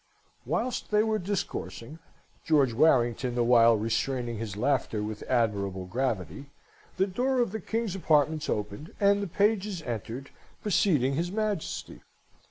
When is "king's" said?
7.61-7.93